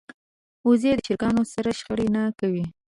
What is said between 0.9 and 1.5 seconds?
د چرګانو